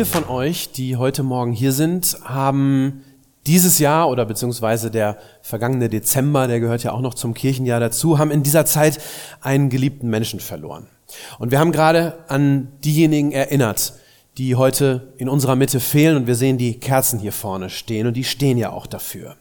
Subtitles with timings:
[0.00, 3.04] Viele von euch, die heute Morgen hier sind, haben
[3.46, 8.18] dieses Jahr oder beziehungsweise der vergangene Dezember, der gehört ja auch noch zum Kirchenjahr dazu,
[8.18, 8.98] haben in dieser Zeit
[9.42, 10.86] einen geliebten Menschen verloren.
[11.38, 13.92] Und wir haben gerade an diejenigen erinnert,
[14.38, 18.14] die heute in unserer Mitte fehlen und wir sehen die Kerzen hier vorne stehen und
[18.14, 19.36] die stehen ja auch dafür.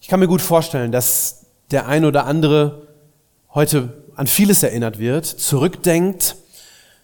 [0.00, 2.86] Ich kann mir gut vorstellen, dass der ein oder andere
[3.52, 6.36] heute an vieles erinnert wird, zurückdenkt,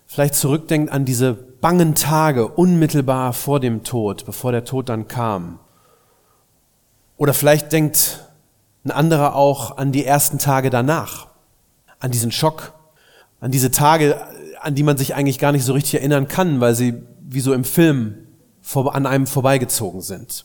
[0.06, 5.58] vielleicht zurückdenkt an diese bangen Tage unmittelbar vor dem Tod, bevor der Tod dann kam.
[7.16, 8.24] Oder vielleicht denkt
[8.84, 11.28] ein anderer auch an die ersten Tage danach,
[11.98, 12.72] an diesen Schock,
[13.40, 14.20] an diese Tage,
[14.60, 17.52] an die man sich eigentlich gar nicht so richtig erinnern kann, weil sie wie so
[17.52, 18.14] im Film
[18.74, 20.44] an einem vorbeigezogen sind.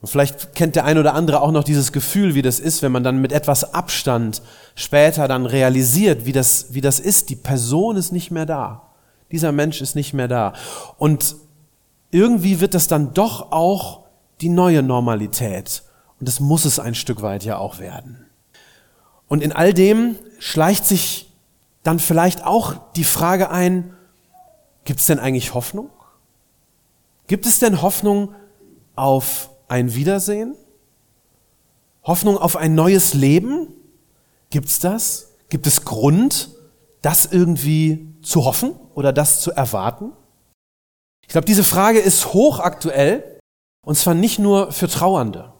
[0.00, 2.92] Und vielleicht kennt der ein oder andere auch noch dieses Gefühl, wie das ist, wenn
[2.92, 4.42] man dann mit etwas Abstand
[4.76, 7.30] später dann realisiert, wie das, wie das ist.
[7.30, 8.87] Die Person ist nicht mehr da.
[9.30, 10.54] Dieser Mensch ist nicht mehr da.
[10.96, 11.36] Und
[12.10, 14.04] irgendwie wird das dann doch auch
[14.40, 15.82] die neue Normalität.
[16.18, 18.26] Und das muss es ein Stück weit ja auch werden.
[19.28, 21.30] Und in all dem schleicht sich
[21.82, 23.94] dann vielleicht auch die Frage ein,
[24.84, 25.90] gibt es denn eigentlich Hoffnung?
[27.26, 28.34] Gibt es denn Hoffnung
[28.96, 30.54] auf ein Wiedersehen?
[32.02, 33.68] Hoffnung auf ein neues Leben?
[34.50, 35.34] Gibt's das?
[35.50, 36.50] Gibt es Grund,
[37.02, 40.10] das irgendwie zu hoffen oder das zu erwarten?
[41.22, 43.38] Ich glaube, diese Frage ist hochaktuell
[43.86, 45.52] und zwar nicht nur für Trauernde,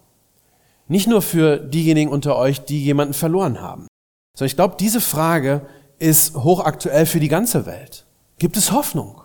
[0.88, 3.86] nicht nur für diejenigen unter euch, die jemanden verloren haben,
[4.36, 5.64] sondern ich glaube, diese Frage
[6.00, 8.06] ist hochaktuell für die ganze Welt.
[8.40, 9.22] Gibt es Hoffnung?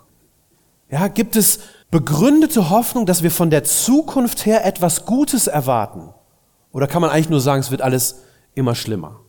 [0.92, 6.14] Ja, gibt es begründete Hoffnung, dass wir von der Zukunft her etwas Gutes erwarten?
[6.72, 8.22] Oder kann man eigentlich nur sagen, es wird alles
[8.54, 9.22] immer schlimmer?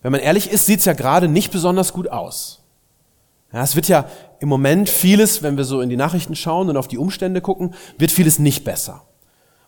[0.00, 2.61] Wenn man ehrlich ist, sieht es ja gerade nicht besonders gut aus.
[3.52, 4.06] Ja, es wird ja
[4.40, 7.74] im Moment vieles, wenn wir so in die Nachrichten schauen und auf die Umstände gucken,
[7.98, 9.02] wird vieles nicht besser.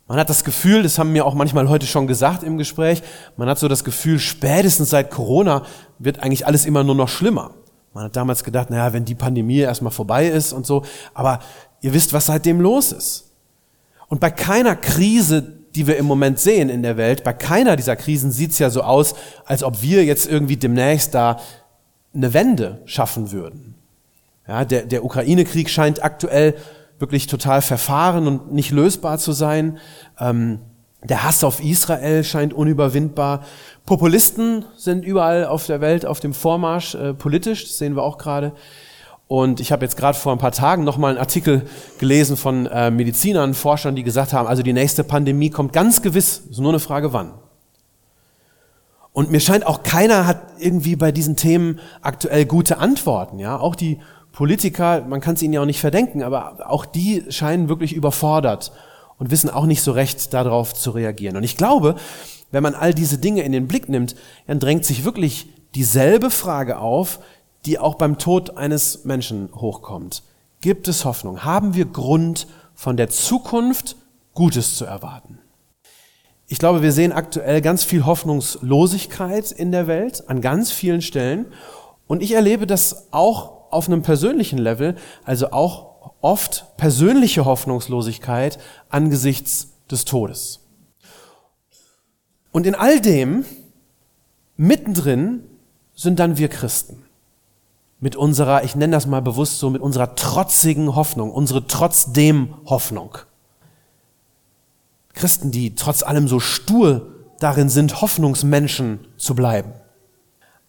[0.06, 3.03] Man hat das Gefühl, das haben mir auch manchmal heute schon gesagt im Gespräch,
[3.37, 5.65] man hat so das Gefühl, spätestens seit Corona
[5.99, 7.53] wird eigentlich alles immer nur noch schlimmer.
[7.94, 10.83] Man hat damals gedacht, naja, wenn die Pandemie erstmal vorbei ist und so,
[11.15, 11.41] aber
[11.81, 13.31] ihr wisst, was seitdem los ist.
[14.09, 15.43] Und bei keiner Krise,
[15.75, 18.69] die wir im Moment sehen in der Welt, bei keiner dieser Krisen sieht es ja
[18.69, 19.15] so aus,
[19.47, 21.41] als ob wir jetzt irgendwie demnächst da
[22.15, 23.74] eine Wende schaffen würden.
[24.47, 26.55] Ja, der, der Ukraine-Krieg scheint aktuell
[26.99, 29.78] wirklich total verfahren und nicht lösbar zu sein.
[30.19, 30.60] Ähm,
[31.03, 33.44] der Hass auf Israel scheint unüberwindbar.
[33.84, 38.16] Populisten sind überall auf der Welt auf dem Vormarsch, äh, politisch, das sehen wir auch
[38.16, 38.53] gerade.
[39.27, 41.62] Und ich habe jetzt gerade vor ein paar Tagen nochmal einen Artikel
[41.99, 46.43] gelesen von äh, Medizinern, Forschern, die gesagt haben, also die nächste Pandemie kommt ganz gewiss,
[46.50, 47.34] ist nur eine Frage wann.
[49.12, 53.38] Und mir scheint auch keiner hat irgendwie bei diesen Themen aktuell gute Antworten.
[53.38, 54.00] Ja, auch die
[54.34, 58.72] Politiker, man kann es ihnen ja auch nicht verdenken, aber auch die scheinen wirklich überfordert
[59.17, 61.37] und wissen auch nicht so recht darauf zu reagieren.
[61.37, 61.95] Und ich glaube,
[62.50, 64.17] wenn man all diese Dinge in den Blick nimmt,
[64.49, 67.21] dann drängt sich wirklich dieselbe Frage auf,
[67.65, 70.25] die auch beim Tod eines Menschen hochkommt.
[70.61, 71.44] Gibt es Hoffnung?
[71.44, 73.94] Haben wir Grund, von der Zukunft
[74.34, 75.39] Gutes zu erwarten?
[76.49, 81.47] Ich glaube, wir sehen aktuell ganz viel Hoffnungslosigkeit in der Welt an ganz vielen Stellen.
[82.09, 88.59] Und ich erlebe das auch auf einem persönlichen Level, also auch oft persönliche Hoffnungslosigkeit
[88.89, 90.61] angesichts des Todes.
[92.53, 93.45] Und in all dem,
[94.57, 95.45] mittendrin,
[95.95, 97.05] sind dann wir Christen.
[98.00, 103.19] Mit unserer, ich nenne das mal bewusst so, mit unserer trotzigen Hoffnung, unsere trotzdem Hoffnung.
[105.15, 109.73] Christen, die trotz allem so stur darin sind, Hoffnungsmenschen zu bleiben.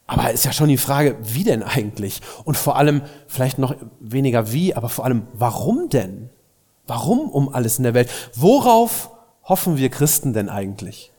[0.08, 2.22] Aber ist ja schon die Frage, wie denn eigentlich?
[2.44, 6.30] Und vor allem, vielleicht noch weniger wie, aber vor allem, warum denn?
[6.86, 8.10] Warum um alles in der Welt?
[8.36, 9.10] Worauf
[9.44, 11.12] hoffen wir Christen denn eigentlich?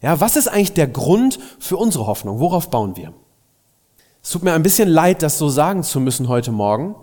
[0.00, 2.40] Ja, was ist eigentlich der Grund für unsere Hoffnung?
[2.40, 3.12] Worauf bauen wir?
[4.22, 6.94] Es tut mir ein bisschen leid, das so sagen zu müssen heute Morgen.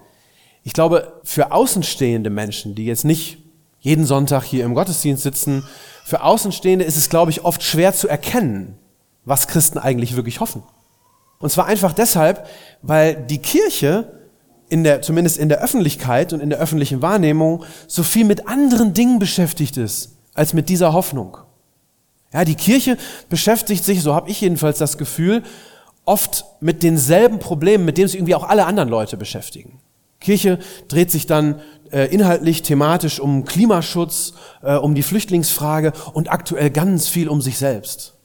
[0.64, 3.38] Ich glaube, für außenstehende Menschen, die jetzt nicht
[3.80, 5.64] jeden Sonntag hier im Gottesdienst sitzen,
[6.04, 8.78] für Außenstehende ist es, glaube ich, oft schwer zu erkennen,
[9.26, 10.64] was Christen eigentlich wirklich hoffen.
[11.40, 12.48] Und zwar einfach deshalb,
[12.82, 14.12] weil die Kirche
[14.68, 18.94] in der, zumindest in der Öffentlichkeit und in der öffentlichen Wahrnehmung so viel mit anderen
[18.94, 21.38] Dingen beschäftigt ist, als mit dieser Hoffnung.
[22.34, 22.98] Ja, die Kirche
[23.30, 25.44] beschäftigt sich, so habe ich jedenfalls das Gefühl,
[26.06, 29.80] oft mit denselben Problemen, mit denen sich irgendwie auch alle anderen Leute beschäftigen.
[30.20, 36.70] Kirche dreht sich dann äh, inhaltlich, thematisch um Klimaschutz, äh, um die Flüchtlingsfrage und aktuell
[36.70, 38.16] ganz viel um sich selbst.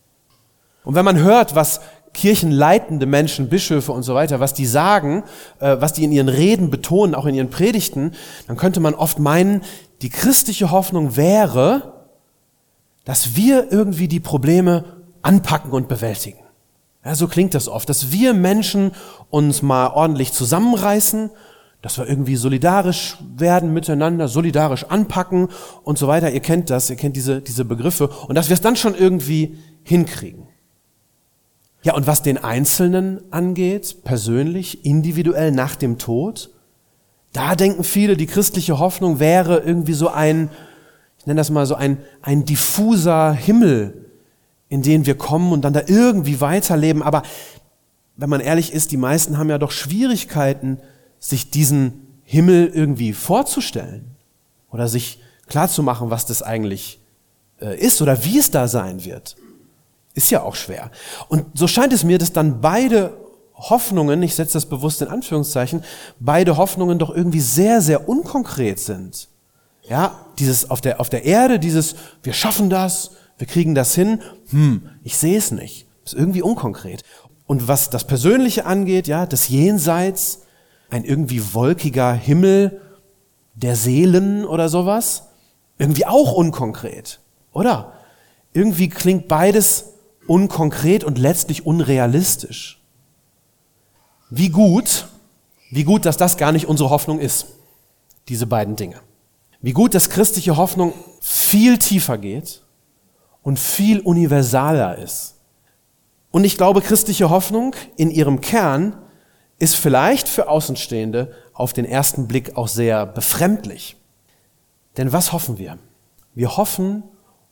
[0.83, 1.81] Und wenn man hört, was
[2.15, 5.25] kirchenleitende Menschen, Bischöfe und so weiter, was die sagen,
[5.61, 8.13] äh, was die in ihren Reden betonen, auch in ihren Predigten,
[8.47, 9.63] dann könnte man oft meinen,
[10.01, 11.93] die christliche Hoffnung wäre,
[13.05, 14.85] dass wir irgendwie die Probleme
[15.23, 16.39] anpacken und bewältigen.
[17.05, 18.93] Ja, so klingt das oft, dass wir Menschen
[19.29, 21.31] uns mal ordentlich zusammenreißen,
[21.83, 25.49] dass wir irgendwie solidarisch werden miteinander, solidarisch anpacken
[25.83, 26.31] und so weiter.
[26.31, 29.59] Ihr kennt das, ihr kennt diese, diese Begriffe und dass wir es dann schon irgendwie
[29.83, 30.49] hinkriegen.
[31.85, 36.51] Ja, und was den Einzelnen angeht, persönlich, individuell nach dem Tod,
[37.35, 40.49] da denken viele, die christliche Hoffnung wäre irgendwie so ein,
[41.19, 44.07] ich nenne das mal so ein, ein diffuser Himmel,
[44.71, 47.03] in den wir kommen und dann da irgendwie weiterleben.
[47.03, 47.23] Aber
[48.17, 50.79] wenn man ehrlich ist, die meisten haben ja doch Schwierigkeiten,
[51.19, 54.17] sich diesen Himmel irgendwie vorzustellen
[54.71, 57.01] oder sich klarzumachen, was das eigentlich
[57.61, 59.37] äh, ist oder wie es da sein wird.
[60.15, 60.91] Ist ja auch schwer.
[61.29, 63.17] Und so scheint es mir, dass dann beide
[63.55, 65.85] Hoffnungen, ich setze das bewusst in Anführungszeichen,
[66.21, 69.29] beide Hoffnungen doch irgendwie sehr, sehr unkonkret sind.
[69.83, 74.23] Ja, dieses auf der, auf der Erde, dieses, wir schaffen das, wir kriegen das hin,
[74.51, 75.87] hm, ich sehe es nicht.
[76.05, 77.03] Ist irgendwie unkonkret.
[77.47, 80.43] Und was das Persönliche angeht, ja, das Jenseits,
[80.91, 82.81] ein irgendwie wolkiger Himmel
[83.55, 85.25] der Seelen oder sowas,
[85.79, 87.21] irgendwie auch unkonkret,
[87.53, 87.93] oder?
[88.53, 89.94] Irgendwie klingt beides
[90.27, 92.81] unkonkret und letztlich unrealistisch.
[94.31, 95.07] Wie gut,
[95.71, 97.47] wie gut, dass das gar nicht unsere Hoffnung ist,
[98.29, 99.01] diese beiden Dinge.
[99.61, 102.63] Wie gut, dass christliche Hoffnung viel tiefer geht
[103.43, 105.37] und viel universaler ist.
[106.31, 108.97] Und ich glaube, christliche Hoffnung in ihrem Kern
[109.59, 113.97] ist vielleicht für Außenstehende auf den ersten Blick auch sehr befremdlich.
[114.97, 115.79] Denn was hoffen wir?
[116.35, 117.05] Wir hoffen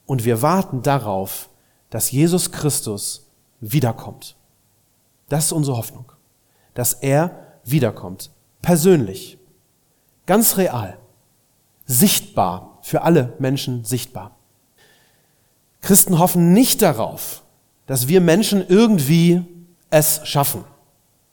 [0.06, 1.48] und wir warten darauf,
[1.92, 3.28] dass Jesus Christus
[3.60, 4.34] wiederkommt.
[5.28, 6.10] Das ist unsere Hoffnung,
[6.72, 8.30] dass er wiederkommt,
[8.62, 9.36] persönlich,
[10.24, 10.98] ganz real,
[11.84, 14.36] sichtbar, für alle Menschen sichtbar.
[15.82, 17.44] Christen hoffen nicht darauf,
[17.86, 19.44] dass wir Menschen irgendwie
[19.90, 20.64] es schaffen,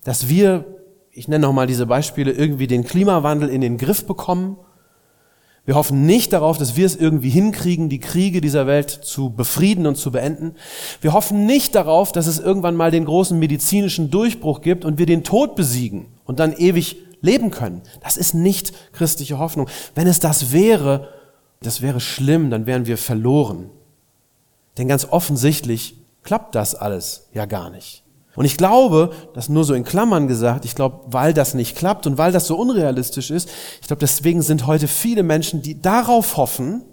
[0.03, 0.65] dass wir,
[1.11, 4.57] ich nenne nochmal diese Beispiele, irgendwie den Klimawandel in den Griff bekommen
[5.69, 9.85] wir hoffen nicht darauf, dass wir es irgendwie hinkriegen, die Kriege dieser Welt zu befrieden
[9.85, 10.55] und zu beenden.
[10.99, 15.05] Wir hoffen nicht darauf, dass es irgendwann mal den großen medizinischen Durchbruch gibt und wir
[15.05, 17.83] den Tod besiegen und dann ewig leben können.
[18.01, 19.69] Das ist nicht christliche Hoffnung.
[19.93, 21.09] Wenn es das wäre,
[21.61, 23.69] das wäre schlimm, dann wären wir verloren.
[24.79, 28.03] Denn ganz offensichtlich klappt das alles ja gar nicht.
[28.35, 32.07] Und ich glaube, das nur so in Klammern gesagt, ich glaube, weil das nicht klappt
[32.07, 33.49] und weil das so unrealistisch ist,
[33.81, 36.83] ich glaube, deswegen sind heute viele Menschen, die darauf hoffen,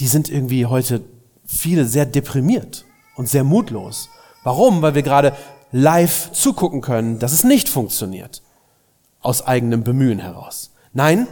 [0.00, 1.02] die sind irgendwie heute
[1.44, 2.84] viele sehr deprimiert
[3.16, 4.08] und sehr mutlos.
[4.42, 4.82] Warum?
[4.82, 5.34] Weil wir gerade
[5.70, 8.42] live zugucken können, dass es nicht funktioniert.
[9.20, 10.72] Aus eigenem Bemühen heraus.
[10.92, 11.26] Nein,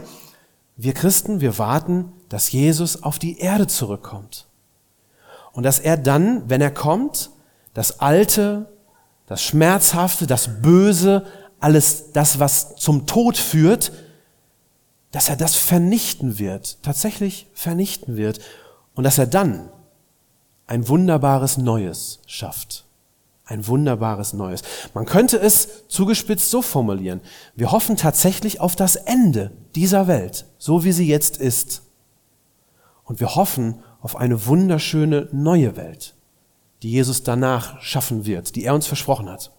[0.77, 4.47] wir Christen, wir warten, dass Jesus auf die Erde zurückkommt.
[5.51, 7.29] Und dass er dann, wenn er kommt,
[7.73, 8.67] das Alte
[9.31, 11.25] das Schmerzhafte, das Böse,
[11.61, 13.93] alles das, was zum Tod führt,
[15.11, 18.41] dass er das vernichten wird, tatsächlich vernichten wird
[18.93, 19.69] und dass er dann
[20.67, 22.83] ein wunderbares Neues schafft.
[23.45, 24.63] Ein wunderbares Neues.
[24.93, 27.21] Man könnte es zugespitzt so formulieren.
[27.55, 31.83] Wir hoffen tatsächlich auf das Ende dieser Welt, so wie sie jetzt ist.
[33.05, 36.15] Und wir hoffen auf eine wunderschöne neue Welt
[36.83, 39.51] die Jesus danach schaffen wird, die er uns versprochen hat.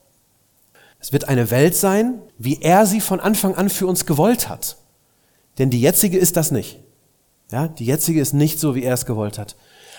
[0.99, 4.77] Es wird eine Welt sein, wie er sie von Anfang an für uns gewollt hat.
[5.59, 6.79] Denn die jetzige ist das nicht.
[7.51, 9.57] Ja, die jetzige ist nicht so, wie er es gewollt hat.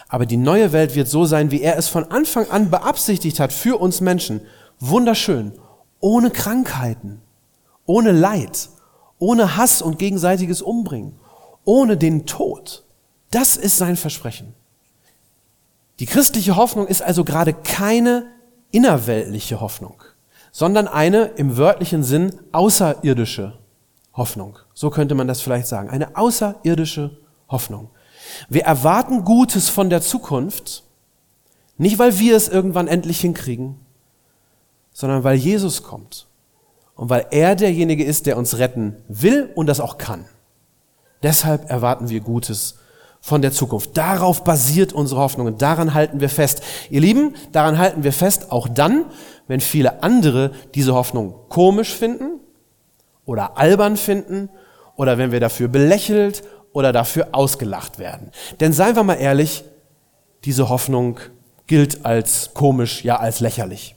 [0.08, 3.54] Aber die neue Welt wird so sein, wie er es von Anfang an beabsichtigt hat
[3.54, 4.42] für uns Menschen.
[4.80, 5.54] Wunderschön.
[6.00, 7.22] Ohne Krankheiten.
[7.86, 8.70] Ohne Leid.
[9.20, 11.16] Ohne Hass und gegenseitiges Umbringen.
[11.64, 12.84] Ohne den Tod.
[13.32, 14.54] Das ist sein Versprechen.
[16.00, 18.32] Die christliche Hoffnung ist also gerade keine
[18.72, 20.02] innerweltliche Hoffnung,
[20.52, 23.60] sondern eine im wörtlichen Sinn außerirdische
[24.14, 24.60] Hoffnung.
[24.74, 25.90] So könnte man das vielleicht sagen.
[25.90, 27.18] Eine außerirdische
[27.50, 27.90] Hoffnung.
[28.50, 30.84] Wir erwarten Gutes von der Zukunft,
[31.78, 33.80] nicht weil wir es irgendwann endlich hinkriegen,
[34.92, 36.28] sondern weil Jesus kommt
[36.96, 40.26] und weil er derjenige ist, der uns retten will und das auch kann.
[41.24, 42.80] Deshalb erwarten wir Gutes
[43.26, 43.96] von der Zukunft.
[43.96, 46.62] Darauf basiert unsere Hoffnung und daran halten wir fest.
[46.90, 49.06] Ihr Lieben, daran halten wir fest, auch dann,
[49.48, 52.42] wenn viele andere diese Hoffnung komisch finden
[53.24, 54.50] oder albern finden
[54.98, 58.30] oder wenn wir dafür belächelt oder dafür ausgelacht werden.
[58.60, 59.64] Denn seien wir mal ehrlich,
[60.44, 61.18] diese Hoffnung
[61.66, 63.96] gilt als komisch, ja als lächerlich.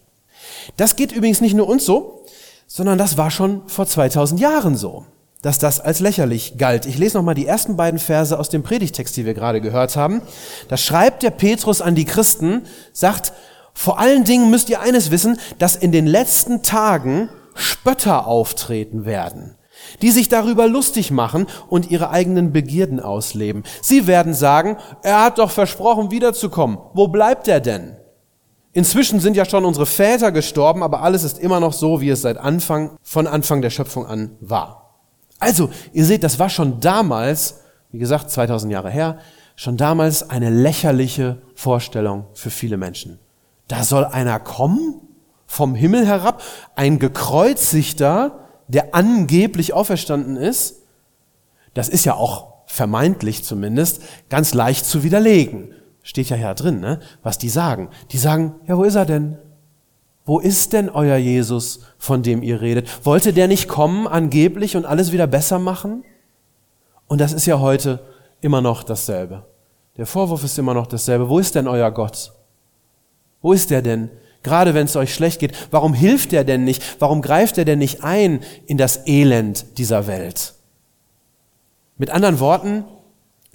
[0.76, 2.25] Das geht übrigens nicht nur uns so,
[2.68, 5.04] sondern das war schon vor 2000 Jahren so
[5.43, 6.87] dass das als lächerlich galt.
[6.87, 10.23] Ich lese nochmal die ersten beiden Verse aus dem Predigtext, die wir gerade gehört haben.
[10.69, 12.62] Da schreibt der Petrus an die Christen,
[12.93, 13.33] sagt,
[13.73, 19.57] vor allen Dingen müsst ihr eines wissen, dass in den letzten Tagen Spötter auftreten werden,
[20.02, 23.64] die sich darüber lustig machen und ihre eigenen Begierden ausleben.
[23.83, 26.78] Sie werden sagen, er hat doch versprochen, wiederzukommen.
[26.95, 27.97] Wo bleibt er denn?
[28.73, 32.23] Inzwischen sind ja schon unsere Väter gestorben, aber alles ist immer noch so, wie es
[32.23, 34.86] seit Anfang, von Anfang der Schöpfung an war.
[35.38, 37.61] Also, ihr seht, das war schon damals,
[37.93, 39.19] wie gesagt, 2000 Jahre her,
[39.55, 43.19] schon damals eine lächerliche Vorstellung für viele Menschen.
[43.69, 45.00] Da soll einer kommen,
[45.47, 46.43] vom Himmel herab,
[46.75, 50.83] ein gekreuzigter, der angeblich auferstanden ist.
[51.75, 55.73] Das ist ja auch vermeintlich zumindest ganz leicht zu widerlegen.
[56.02, 57.00] Steht ja hier drin, ne?
[57.23, 57.90] was die sagen.
[58.11, 59.38] Die sagen, ja, wo ist er denn?
[60.26, 63.06] Wo ist denn euer Jesus, von dem ihr redet?
[63.06, 66.04] Wollte der nicht kommen angeblich und alles wieder besser machen?
[67.06, 68.00] Und das ist ja heute
[68.40, 69.45] immer noch dasselbe.
[69.97, 71.28] Der Vorwurf ist immer noch dasselbe.
[71.28, 72.33] Wo ist denn euer Gott?
[73.40, 74.11] Wo ist er denn?
[74.42, 76.83] Gerade wenn es euch schlecht geht, warum hilft er denn nicht?
[77.00, 80.54] Warum greift er denn nicht ein in das Elend dieser Welt?
[81.99, 82.85] Mit anderen Worten,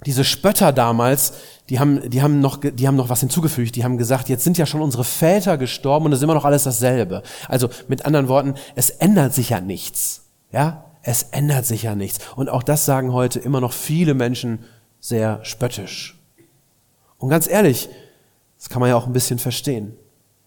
[0.06, 1.34] diese Spötter damals,
[1.68, 3.76] die haben, die haben noch, die haben noch was hinzugefügt.
[3.76, 6.44] Die haben gesagt, jetzt sind ja schon unsere Väter gestorben und es ist immer noch
[6.44, 7.22] alles dasselbe.
[7.48, 10.24] Also mit anderen Worten, es ändert sich ja nichts.
[10.52, 12.18] Ja, es ändert sich ja nichts.
[12.36, 14.64] Und auch das sagen heute immer noch viele Menschen
[15.00, 16.18] sehr spöttisch.
[17.18, 17.88] Und ganz ehrlich,
[18.58, 19.94] das kann man ja auch ein bisschen verstehen,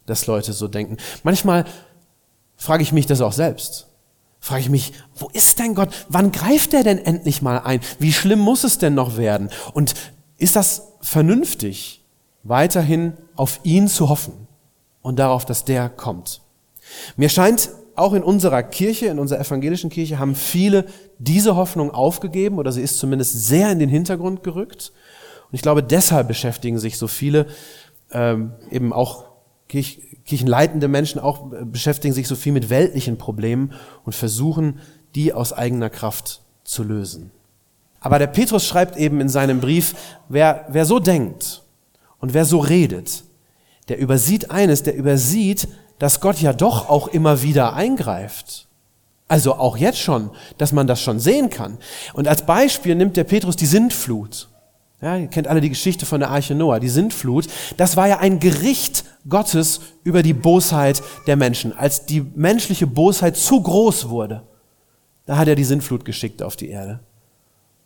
[0.05, 0.97] dass Leute so denken.
[1.23, 1.65] Manchmal
[2.55, 3.87] frage ich mich das auch selbst
[4.45, 5.89] frage ich mich, wo ist denn Gott?
[6.07, 7.79] Wann greift er denn endlich mal ein?
[7.97, 9.49] Wie schlimm muss es denn noch werden?
[9.73, 9.95] Und
[10.37, 12.05] ist das vernünftig,
[12.43, 14.33] weiterhin auf ihn zu hoffen
[15.01, 16.41] und darauf, dass der kommt?
[17.17, 20.85] Mir scheint, auch in unserer Kirche, in unserer evangelischen Kirche, haben viele
[21.17, 24.91] diese Hoffnung aufgegeben oder sie ist zumindest sehr in den Hintergrund gerückt.
[25.49, 27.47] Und ich glaube, deshalb beschäftigen sich so viele
[28.11, 29.24] ähm, eben auch
[29.67, 34.79] kirchenleitende Menschen auch äh, beschäftigen sich so viel mit weltlichen Problemen und versuchen,
[35.15, 37.31] die aus eigener Kraft zu lösen.
[37.99, 39.95] Aber der Petrus schreibt eben in seinem Brief,
[40.29, 41.63] wer, wer so denkt
[42.19, 43.23] und wer so redet,
[43.87, 45.67] der übersieht eines, der übersieht,
[45.99, 48.67] dass Gott ja doch auch immer wieder eingreift.
[49.27, 51.77] Also auch jetzt schon, dass man das schon sehen kann.
[52.13, 54.49] Und als Beispiel nimmt der Petrus die Sintflut.
[55.01, 57.47] Ja, ihr kennt alle die Geschichte von der Arche Noah, die Sintflut.
[57.77, 61.77] Das war ja ein Gericht Gottes über die Bosheit der Menschen.
[61.77, 64.43] Als die menschliche Bosheit zu groß wurde,
[65.25, 67.01] da hat er die Sintflut geschickt auf die Erde.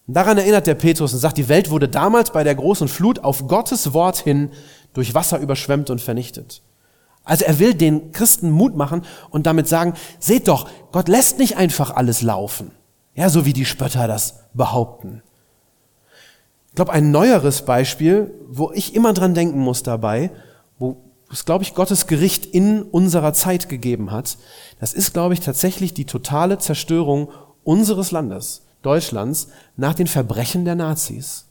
[0.07, 3.19] Und daran erinnert der Petrus und sagt, die Welt wurde damals bei der großen Flut
[3.23, 4.49] auf Gottes Wort hin
[4.93, 6.61] durch Wasser überschwemmt und vernichtet.
[7.23, 11.57] Also er will den Christen Mut machen und damit sagen, seht doch, Gott lässt nicht
[11.57, 12.71] einfach alles laufen.
[13.13, 15.21] Ja, so wie die Spötter das behaupten.
[16.69, 20.31] Ich glaube, ein neueres Beispiel, wo ich immer dran denken muss dabei,
[20.77, 20.97] wo
[21.31, 24.37] es, glaube ich, Gottes Gericht in unserer Zeit gegeben hat,
[24.79, 27.29] das ist, glaube ich, tatsächlich die totale Zerstörung
[27.63, 31.47] unseres Landes, Deutschlands, nach den Verbrechen der Nazis.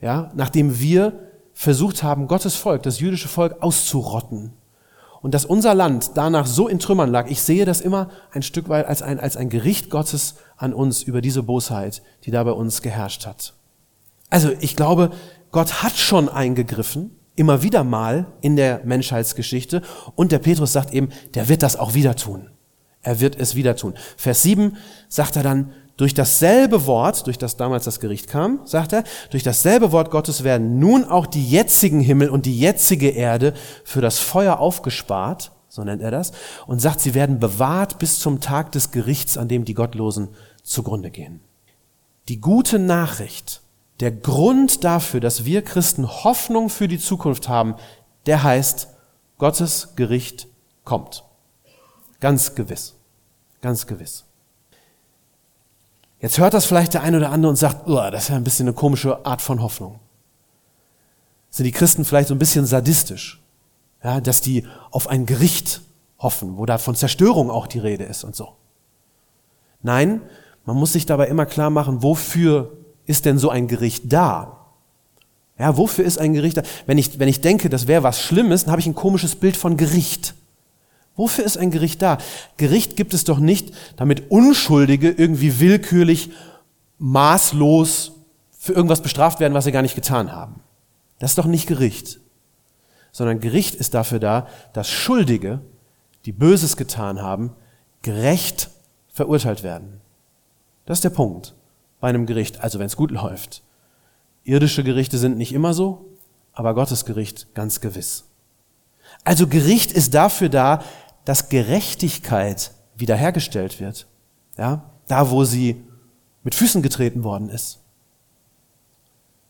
[0.00, 1.20] Ja, nachdem wir
[1.52, 4.52] versucht haben, Gottes Volk, das jüdische Volk auszurotten.
[5.22, 8.68] Und dass unser Land danach so in Trümmern lag, ich sehe das immer ein Stück
[8.68, 12.50] weit als ein, als ein Gericht Gottes an uns über diese Bosheit, die da bei
[12.50, 13.54] uns geherrscht hat.
[14.30, 15.10] Also ich glaube,
[15.50, 19.82] Gott hat schon eingegriffen, immer wieder mal in der Menschheitsgeschichte.
[20.14, 22.50] Und der Petrus sagt eben, der wird das auch wieder tun.
[23.02, 23.94] Er wird es wieder tun.
[24.16, 24.76] Vers 7
[25.08, 29.44] sagt er dann, durch dasselbe Wort, durch das damals das Gericht kam, sagt er, durch
[29.44, 33.54] dasselbe Wort Gottes werden nun auch die jetzigen Himmel und die jetzige Erde
[33.84, 36.32] für das Feuer aufgespart, so nennt er das,
[36.66, 40.30] und sagt, sie werden bewahrt bis zum Tag des Gerichts, an dem die Gottlosen
[40.64, 41.40] zugrunde gehen.
[42.28, 43.60] Die gute Nachricht
[44.00, 47.74] der Grund dafür, dass wir Christen Hoffnung für die Zukunft haben,
[48.26, 48.88] der heißt,
[49.38, 50.48] Gottes Gericht
[50.84, 51.24] kommt.
[52.20, 52.94] Ganz gewiss.
[53.60, 54.24] Ganz gewiss.
[56.20, 58.66] Jetzt hört das vielleicht der eine oder andere und sagt, das ist ja ein bisschen
[58.66, 60.00] eine komische Art von Hoffnung.
[61.50, 63.42] Sind die Christen vielleicht so ein bisschen sadistisch?
[64.02, 65.82] Ja, dass die auf ein Gericht
[66.18, 68.56] hoffen, wo da von Zerstörung auch die Rede ist und so.
[69.82, 70.22] Nein,
[70.64, 72.72] man muss sich dabei immer klar machen, wofür
[73.06, 74.64] ist denn so ein Gericht da?
[75.58, 76.62] Ja, wofür ist ein Gericht da?
[76.86, 79.56] Wenn ich, wenn ich denke, das wäre was Schlimmes, dann habe ich ein komisches Bild
[79.56, 80.34] von Gericht.
[81.16, 82.18] Wofür ist ein Gericht da?
[82.56, 86.30] Gericht gibt es doch nicht, damit Unschuldige irgendwie willkürlich,
[86.98, 88.12] maßlos
[88.50, 90.60] für irgendwas bestraft werden, was sie gar nicht getan haben.
[91.20, 92.18] Das ist doch nicht Gericht.
[93.12, 95.60] Sondern Gericht ist dafür da, dass Schuldige,
[96.24, 97.52] die Böses getan haben,
[98.02, 98.70] gerecht
[99.12, 100.00] verurteilt werden.
[100.84, 101.54] Das ist der Punkt
[102.04, 103.62] bei einem Gericht, also wenn es gut läuft.
[104.42, 106.04] Irdische Gerichte sind nicht immer so,
[106.52, 108.24] aber Gottes Gericht ganz gewiss.
[109.24, 110.84] Also Gericht ist dafür da,
[111.24, 114.06] dass Gerechtigkeit wiederhergestellt wird.
[114.58, 115.82] Ja, da wo sie
[116.42, 117.80] mit Füßen getreten worden ist.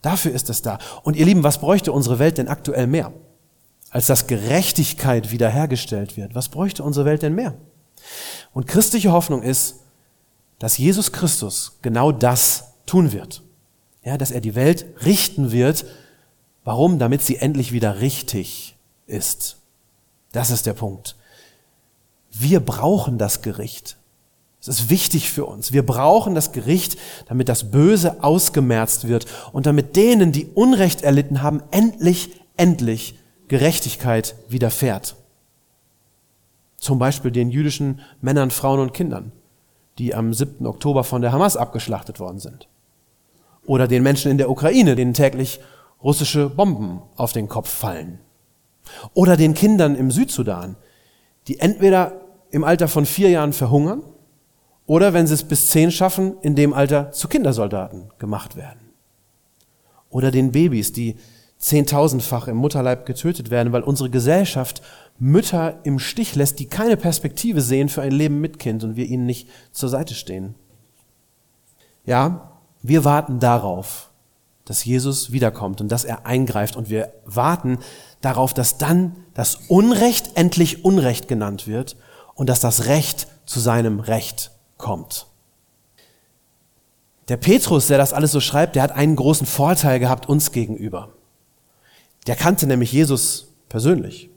[0.01, 0.79] Dafür ist es da.
[1.03, 3.13] Und ihr Lieben, was bräuchte unsere Welt denn aktuell mehr?
[3.91, 6.37] Als dass Gerechtigkeit wiederhergestellt wird.
[6.37, 7.55] Was bräuchte unsere Welt denn mehr?
[8.53, 9.81] Und christliche Hoffnung ist,
[10.65, 13.43] dass Jesus Christus genau das tun wird.
[14.03, 15.85] Ja, dass er die Welt richten wird.
[16.65, 16.99] Warum?
[16.99, 18.75] Damit sie endlich wieder richtig
[19.07, 19.59] ist.
[20.33, 21.17] Das ist der Punkt.
[22.31, 23.99] Wir brauchen das Gericht.
[24.59, 25.73] Es ist wichtig für uns.
[25.73, 31.43] Wir brauchen das Gericht, damit das Böse ausgemerzt wird und damit denen, die Unrecht erlitten
[31.43, 33.19] haben, endlich, endlich
[33.49, 35.15] Gerechtigkeit widerfährt.
[36.79, 39.31] Zum Beispiel den jüdischen Männern, Frauen und Kindern,
[39.99, 40.67] die am 7.
[40.67, 42.69] Oktober von der Hamas abgeschlachtet worden sind.
[43.67, 45.61] Oder den Menschen in der Ukraine, denen täglich
[46.03, 48.19] russische Bomben auf den Kopf fallen.
[49.15, 50.77] Oder den Kindern im Südsudan,
[51.49, 52.21] die entweder
[52.51, 54.03] im Alter von vier Jahren verhungern
[54.87, 58.81] oder wenn sie es bis zehn schaffen, in dem Alter zu Kindersoldaten gemacht werden.
[60.11, 61.17] Oder den Babys, die
[61.59, 64.83] zehntausendfach im Mutterleib getötet werden, weil unsere Gesellschaft
[65.19, 69.07] Mütter im Stich lässt, die keine Perspektive sehen für ein Leben mit Kind und wir
[69.07, 70.55] ihnen nicht zur Seite stehen.
[72.05, 74.11] Ja, wir warten darauf,
[74.65, 77.79] dass Jesus wiederkommt und dass er eingreift und wir warten
[78.21, 81.97] darauf, dass dann das Unrecht endlich Unrecht genannt wird
[82.35, 85.27] und dass das Recht zu seinem Recht kommt.
[87.29, 91.11] Der Petrus, der das alles so schreibt, der hat einen großen Vorteil gehabt uns gegenüber.
[92.27, 94.31] Der kannte nämlich Jesus persönlich,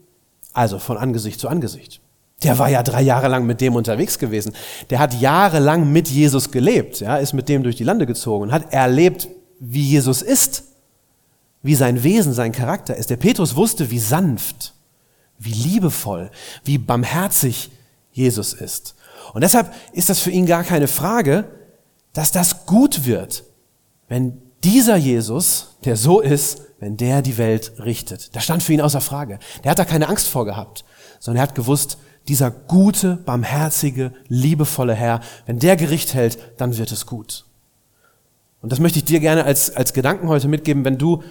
[0.58, 2.00] also von Angesicht zu Angesicht.
[2.42, 4.54] Der war ja drei Jahre lang mit dem unterwegs gewesen.
[4.90, 8.72] Der hat jahrelang mit Jesus gelebt, ja, ist mit dem durch die Lande gezogen, hat
[8.72, 9.28] erlebt,
[9.60, 10.64] wie Jesus ist,
[11.62, 13.10] wie sein Wesen, sein Charakter ist.
[13.10, 14.74] Der Petrus wusste, wie sanft,
[15.38, 16.30] wie liebevoll,
[16.64, 17.70] wie barmherzig
[18.12, 18.96] Jesus ist.
[19.34, 21.44] Und deshalb ist das für ihn gar keine Frage,
[22.12, 23.44] dass das gut wird,
[24.08, 28.34] wenn dieser Jesus, der so ist, wenn der die Welt richtet.
[28.36, 29.38] Das stand für ihn außer Frage.
[29.64, 30.84] Der hat da keine Angst vor gehabt,
[31.18, 36.92] sondern er hat gewusst, dieser gute, barmherzige, liebevolle Herr, wenn der Gericht hält, dann wird
[36.92, 37.46] es gut.
[38.60, 41.22] Und das möchte ich dir gerne als, als Gedanken heute mitgeben, wenn du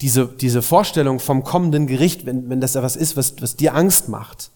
[0.00, 4.08] diese, diese Vorstellung vom kommenden Gericht, wenn, wenn das etwas ist, was, was dir Angst
[4.08, 4.50] macht,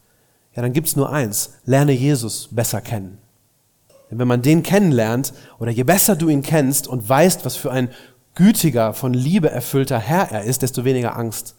[0.55, 1.55] ja, dann gibt's nur eins.
[1.65, 3.19] Lerne Jesus besser kennen.
[4.11, 7.71] Denn wenn man den kennenlernt, oder je besser du ihn kennst und weißt, was für
[7.71, 7.91] ein
[8.35, 11.57] gütiger, von Liebe erfüllter Herr er ist, desto weniger Angst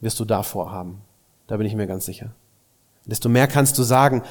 [0.00, 1.02] wirst du davor haben.
[1.46, 2.34] Da bin ich mir ganz sicher.
[3.04, 4.22] Desto mehr kannst du sagen,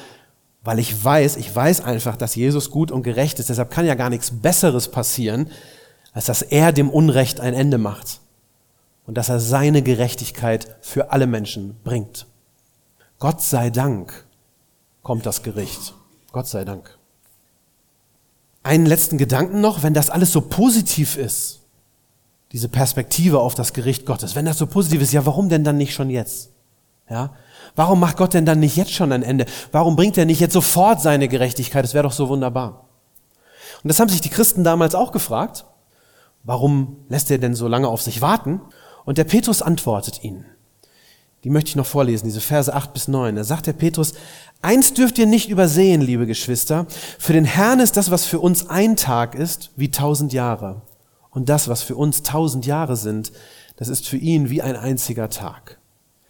[0.64, 3.48] weil ich weiß, ich weiß einfach, dass Jesus gut und gerecht ist.
[3.48, 5.50] Deshalb kann ja gar nichts Besseres passieren,
[6.12, 8.20] als dass er dem Unrecht ein Ende macht
[9.06, 12.26] und dass er seine Gerechtigkeit für alle Menschen bringt.
[13.18, 14.26] Gott sei Dank
[15.02, 15.94] kommt das Gericht.
[16.32, 16.98] Gott sei Dank.
[18.62, 21.60] Einen letzten Gedanken noch, wenn das alles so positiv ist,
[22.52, 25.78] diese Perspektive auf das Gericht Gottes, wenn das so positiv ist, ja, warum denn dann
[25.78, 26.50] nicht schon jetzt?
[27.08, 27.30] Ja?
[27.74, 29.46] Warum macht Gott denn dann nicht jetzt schon ein Ende?
[29.72, 31.84] Warum bringt er nicht jetzt sofort seine Gerechtigkeit?
[31.84, 32.88] Das wäre doch so wunderbar.
[33.82, 35.64] Und das haben sich die Christen damals auch gefragt.
[36.44, 38.60] Warum lässt er denn so lange auf sich warten?
[39.04, 40.44] Und der Petrus antwortet ihnen.
[41.44, 43.36] Die möchte ich noch vorlesen, diese Verse 8 bis 9.
[43.36, 44.14] Da sagt der Petrus,
[44.60, 46.86] eins dürft ihr nicht übersehen, liebe Geschwister.
[47.18, 50.82] Für den Herrn ist das, was für uns ein Tag ist, wie tausend Jahre.
[51.30, 53.32] Und das, was für uns tausend Jahre sind,
[53.76, 55.78] das ist für ihn wie ein einziger Tag.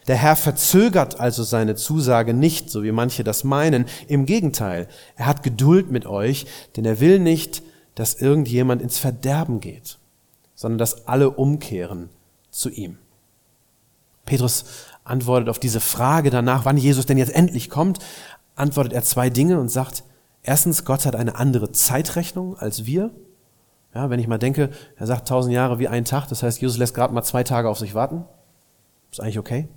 [0.06, 3.84] Der Herr verzögert also seine Zusage nicht, so wie manche das meinen.
[4.08, 6.46] Im Gegenteil, er hat Geduld mit euch,
[6.76, 7.62] denn er will nicht,
[7.94, 9.98] dass irgendjemand ins Verderben geht,
[10.54, 12.08] sondern dass alle umkehren
[12.50, 12.98] zu ihm.
[14.24, 14.64] Petrus
[15.04, 17.98] antwortet auf diese Frage danach, wann Jesus denn jetzt endlich kommt,
[18.54, 20.04] antwortet er zwei Dinge und sagt,
[20.42, 23.10] erstens, Gott hat eine andere Zeitrechnung als wir.
[23.94, 26.78] Ja, wenn ich mal denke, er sagt tausend Jahre wie ein Tag, das heißt, Jesus
[26.78, 28.24] lässt gerade mal zwei Tage auf sich warten.
[29.10, 29.68] Ist eigentlich okay.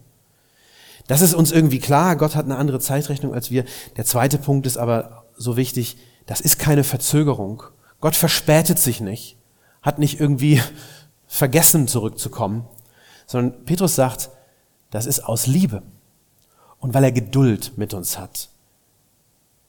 [1.08, 3.66] Das ist uns irgendwie klar, Gott hat eine andere Zeitrechnung als wir.
[3.98, 7.62] Der zweite Punkt ist aber so wichtig, Das ist keine Verzögerung.
[8.00, 9.38] Gott verspätet sich nicht,
[9.84, 10.60] hat nicht irgendwie
[11.28, 12.68] vergessen zurückzukommen,
[13.28, 14.32] sondern Petrus sagt,
[14.96, 15.84] das ist aus Liebe
[16.80, 18.48] und weil er Geduld mit uns hat.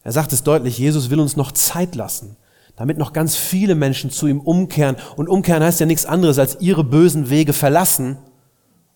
[0.05, 2.37] Er sagt es deutlich, Jesus will uns noch Zeit lassen,
[2.77, 4.95] damit noch ganz viele Menschen zu ihm umkehren.
[5.17, 8.19] Und umkehren heißt ja nichts anderes, als ihre bösen Wege verlassen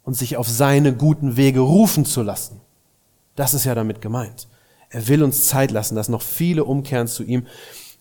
[0.05, 2.61] und sich auf seine guten Wege rufen zu lassen.
[3.35, 4.47] Das ist ja damit gemeint.
[4.89, 7.45] Er will uns Zeit lassen, dass noch viele umkehren zu ihm.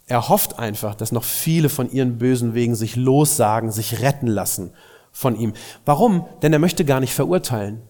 [0.06, 4.72] Er hofft einfach, dass noch viele von ihren bösen Wegen sich lossagen, sich retten lassen
[5.12, 5.54] von ihm.
[5.84, 6.28] Warum?
[6.44, 7.89] Denn er möchte gar nicht verurteilen.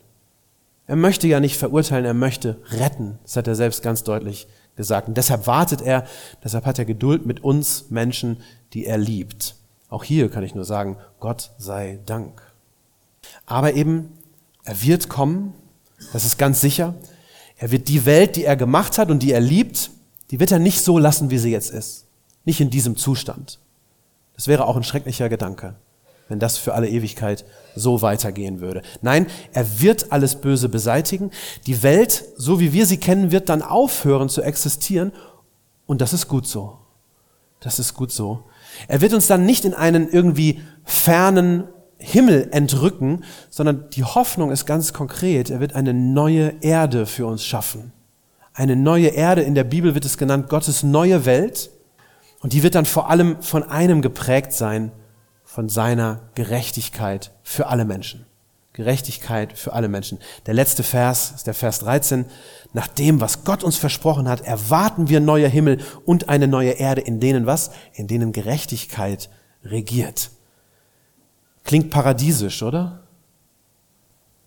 [0.90, 3.20] Er möchte ja nicht verurteilen, er möchte retten.
[3.22, 5.08] Das hat er selbst ganz deutlich gesagt.
[5.08, 6.04] Und deshalb wartet er,
[6.44, 8.42] deshalb hat er Geduld mit uns Menschen,
[8.74, 9.54] die er liebt.
[9.90, 12.42] Auch hier kann ich nur sagen, Gott sei Dank.
[13.46, 14.18] Aber eben,
[14.64, 15.54] er wird kommen,
[16.12, 16.96] das ist ganz sicher.
[17.58, 19.92] Er wird die Welt, die er gemacht hat und die er liebt,
[20.32, 22.08] die wird er nicht so lassen, wie sie jetzt ist.
[22.46, 23.60] Nicht in diesem Zustand.
[24.34, 25.76] Das wäre auch ein schrecklicher Gedanke
[26.30, 27.44] wenn das für alle Ewigkeit
[27.76, 28.82] so weitergehen würde.
[29.02, 31.32] Nein, er wird alles Böse beseitigen.
[31.68, 35.12] Die Welt, so wie wir sie kennen, wird dann aufhören zu existieren.
[35.86, 36.78] Und das ist gut so.
[37.60, 38.46] Das ist gut so.
[38.88, 41.66] Er wird uns dann nicht in einen irgendwie fernen
[41.98, 45.50] Himmel entrücken, sondern die Hoffnung ist ganz konkret.
[45.50, 47.92] Er wird eine neue Erde für uns schaffen.
[48.54, 51.72] Eine neue Erde, in der Bibel wird es genannt, Gottes neue Welt.
[52.42, 54.92] Und die wird dann vor allem von einem geprägt sein,
[55.60, 58.26] von seiner Gerechtigkeit für alle Menschen.
[58.72, 60.18] Gerechtigkeit für alle Menschen.
[60.46, 62.24] Der letzte Vers ist der Vers 13.
[62.72, 67.02] Nach dem, was Gott uns versprochen hat, erwarten wir neue Himmel und eine neue Erde,
[67.02, 67.72] in denen was?
[67.92, 69.30] In denen Gerechtigkeit
[69.66, 70.30] regiert.
[71.66, 73.02] Klingt paradiesisch, oder?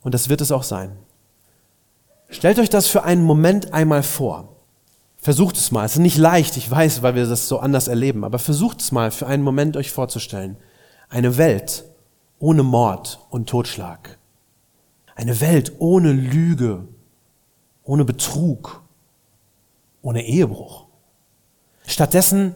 [0.01, 0.96] Und das wird es auch sein.
[2.31, 4.57] Stellt euch das für einen Moment einmal vor.
[5.18, 5.85] Versucht es mal.
[5.85, 8.92] Es ist nicht leicht, ich weiß, weil wir das so anders erleben, aber versucht es
[8.92, 10.57] mal für einen Moment euch vorzustellen.
[11.12, 11.85] Eine Welt
[12.38, 14.18] ohne Mord und Totschlag.
[15.14, 16.88] Eine Welt ohne Lüge,
[17.85, 18.83] ohne Betrug,
[20.01, 20.87] ohne Ehebruch.
[21.87, 22.55] Stattdessen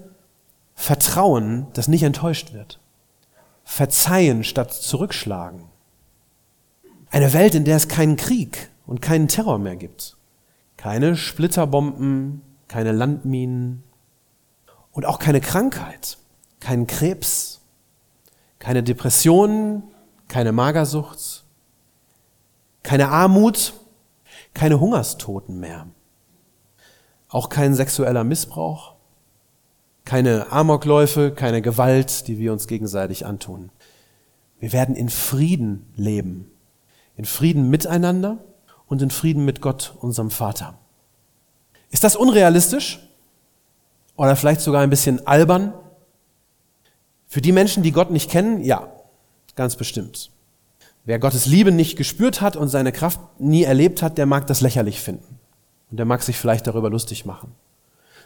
[0.75, 2.81] Vertrauen, das nicht enttäuscht wird.
[3.63, 5.65] Verzeihen statt zurückschlagen.
[7.11, 10.17] Eine Welt, in der es keinen Krieg und keinen Terror mehr gibt.
[10.79, 13.85] Keine Splitterbomben, keine Landminen
[14.93, 16.17] und auch keine Krankheit,
[16.59, 17.61] keinen Krebs,
[18.67, 19.85] keine Depressionen,
[20.27, 21.45] keine Magersucht,
[22.83, 23.75] keine Armut,
[24.55, 25.87] keine Hungerstoten mehr.
[27.29, 28.97] Auch kein sexueller Missbrauch,
[30.05, 33.71] keine Amokläufe, keine Gewalt, die wir uns gegenseitig antun.
[34.59, 36.51] Wir werden in Frieden leben.
[37.17, 38.39] In Frieden miteinander
[38.89, 40.77] und in Frieden mit Gott, unserem Vater.
[41.93, 42.99] Ist das unrealistisch?
[44.17, 45.73] Oder vielleicht sogar ein bisschen albern?
[47.37, 48.89] Für die Menschen, die Gott nicht kennen, ja,
[49.57, 50.31] ganz bestimmt.
[51.05, 54.63] Wer Gottes Liebe nicht gespürt hat und seine Kraft nie erlebt hat, der mag das
[54.63, 55.39] lächerlich finden.
[55.91, 57.53] Und der mag sich vielleicht darüber lustig machen.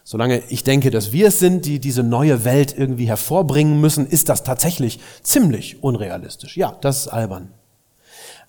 [0.05, 4.29] Solange ich denke, dass wir es sind, die diese neue Welt irgendwie hervorbringen müssen, ist
[4.29, 6.57] das tatsächlich ziemlich unrealistisch.
[6.57, 7.53] Ja, das ist albern.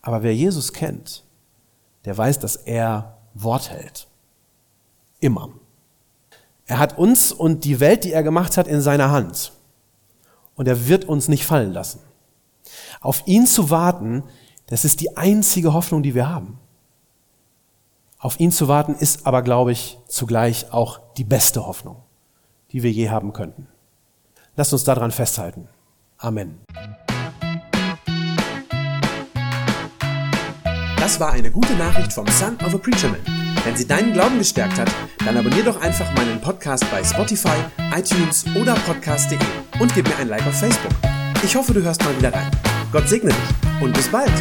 [0.04, 1.24] Aber wer Jesus kennt,
[2.06, 4.06] der weiß, dass er Wort hält.
[5.22, 5.50] Immer.
[6.68, 9.54] Er hat uns und die Welt, die er gemacht hat, in seiner Hand
[10.56, 12.00] und er wird uns nicht fallen lassen.
[13.00, 14.24] Auf ihn zu warten,
[14.68, 16.60] das ist die einzige Hoffnung, die wir haben.
[18.20, 22.04] Auf ihn zu warten ist aber, glaube ich, zugleich auch die beste Hoffnung,
[22.72, 23.68] die wir je haben könnten.
[24.56, 25.68] Lasst uns daran festhalten.
[26.18, 26.60] Amen.
[30.98, 33.22] Das war eine gute Nachricht vom Son of a Preacher Man.
[33.64, 34.92] Wenn sie deinen Glauben gestärkt hat,
[35.26, 37.58] dann abonnier doch einfach meinen Podcast bei Spotify,
[37.92, 39.40] iTunes oder podcast.de
[39.82, 40.92] und gib mir ein Like auf Facebook.
[41.44, 42.52] Ich hoffe, du hörst mal wieder rein.
[42.92, 44.32] Gott segne dich und bis bald.